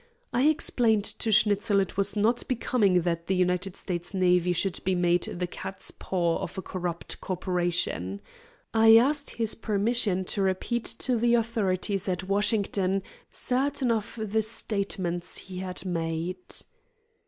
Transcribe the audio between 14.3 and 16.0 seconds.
statements he had